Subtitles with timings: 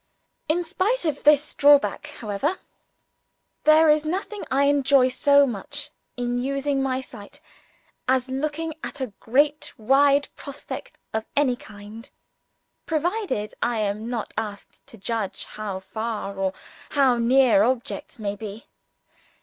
[0.49, 2.57] In spite of this drawback, however,
[3.65, 7.39] there is nothing I enjoy so much in using my sight
[8.07, 12.09] as looking at a great wide prospect of any kind
[12.87, 16.53] provided I am not asked to judge how far or
[16.89, 18.65] how near objects may be.